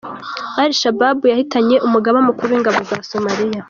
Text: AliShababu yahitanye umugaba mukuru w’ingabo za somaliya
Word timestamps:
AliShababu 0.61 1.23
yahitanye 1.31 1.75
umugaba 1.87 2.17
mukuru 2.27 2.49
w’ingabo 2.51 2.79
za 2.89 2.97
somaliya 3.09 3.59